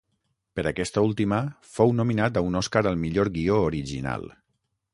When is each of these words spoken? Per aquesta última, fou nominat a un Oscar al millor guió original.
Per 0.59 0.63
aquesta 0.69 1.03
última, 1.07 1.41
fou 1.75 1.93
nominat 1.99 2.39
a 2.39 2.43
un 2.47 2.59
Oscar 2.63 2.83
al 2.93 2.99
millor 3.05 3.31
guió 3.39 3.61
original. 3.67 4.27